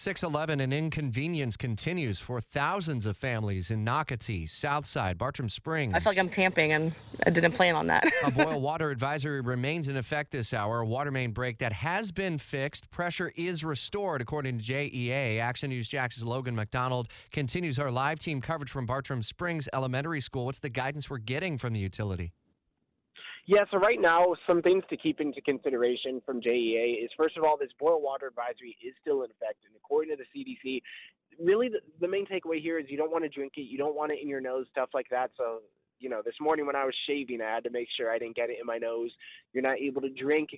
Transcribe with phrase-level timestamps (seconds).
[0.00, 5.92] 611 and inconvenience continues for thousands of families in Nocatee, Southside, Bartram Springs.
[5.92, 6.94] I feel like I'm camping and
[7.26, 8.10] I didn't plan on that.
[8.24, 10.80] a boil water advisory remains in effect this hour.
[10.80, 12.90] A water main break that has been fixed.
[12.90, 15.38] Pressure is restored, according to JEA.
[15.38, 20.46] Action News Jax's Logan MacDonald continues our live team coverage from Bartram Springs Elementary School.
[20.46, 22.32] What's the guidance we're getting from the utility?
[23.50, 27.42] Yeah, so right now, some things to keep into consideration from JEA is first of
[27.42, 29.66] all, this boil water advisory is still in effect.
[29.66, 30.80] And according to the CDC,
[31.44, 33.96] really the, the main takeaway here is you don't want to drink it, you don't
[33.96, 35.32] want it in your nose, stuff like that.
[35.36, 35.62] So
[36.00, 38.36] you know, this morning when I was shaving, I had to make sure I didn't
[38.36, 39.10] get it in my nose.
[39.52, 40.50] You're not able to drink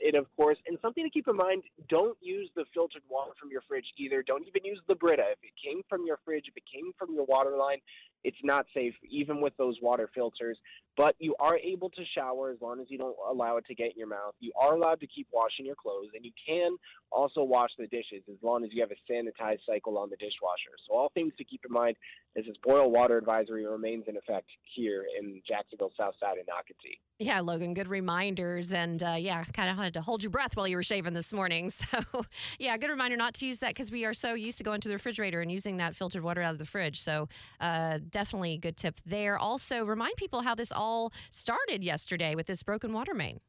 [0.00, 0.58] it, of course.
[0.66, 4.22] And something to keep in mind don't use the filtered water from your fridge either.
[4.22, 5.24] Don't even use the Brita.
[5.32, 7.78] If it came from your fridge, if it came from your water line,
[8.22, 10.58] it's not safe, even with those water filters.
[10.96, 13.92] But you are able to shower as long as you don't allow it to get
[13.92, 14.34] in your mouth.
[14.40, 16.76] You are allowed to keep washing your clothes, and you can
[17.10, 20.76] also wash the dishes as long as you have a sanitized cycle on the dishwasher.
[20.86, 21.96] So, all things to keep in mind
[22.36, 26.98] as this boil water advisory remains in effect here in Jacksonville, South Side, and Nocatee.
[27.18, 28.72] Yeah, Logan, good reminders.
[28.72, 31.32] And uh, yeah, kind of had to hold your breath while you were shaving this
[31.32, 31.70] morning.
[31.90, 32.22] So,
[32.58, 34.88] yeah, good reminder not to use that because we are so used to going to
[34.88, 37.00] the refrigerator and using that filtered water out of the fridge.
[37.00, 37.28] So,
[37.60, 39.38] uh, definitely a good tip there.
[39.38, 43.40] Also, remind people how this all started yesterday with this broken water main.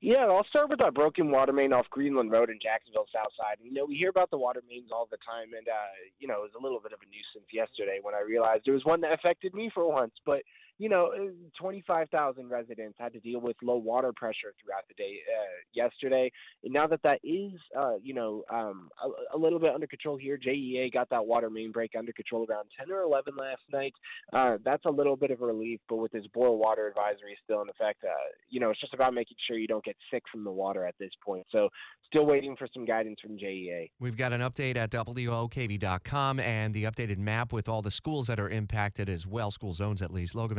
[0.00, 3.56] Yeah, I'll start with our broken water main off Greenland Road in Jacksonville South Side.
[3.62, 6.44] You know, we hear about the water mains all the time, and uh, you know,
[6.44, 9.00] it was a little bit of a nuisance yesterday when I realized there was one
[9.00, 10.12] that affected me for once.
[10.24, 10.42] But
[10.78, 15.18] you know, uh, 25,000 residents had to deal with low water pressure throughout the day
[15.26, 16.30] uh, yesterday.
[16.64, 20.16] And now that that is, uh, you know, um, a, a, little bit under control
[20.16, 23.94] here, JEA got that water main break under control around 10 or 11 last night.
[24.32, 27.62] Uh, that's a little bit of a relief, but with this boil water advisory still
[27.62, 28.08] in effect, uh,
[28.50, 30.94] you know, it's just about making sure you don't get sick from the water at
[30.98, 31.46] this point.
[31.50, 31.70] So
[32.06, 33.90] still waiting for some guidance from JEA.
[33.98, 38.38] We've got an update at WOKV.com and the updated map with all the schools that
[38.38, 40.34] are impacted as well, school zones at least.
[40.34, 40.58] Logan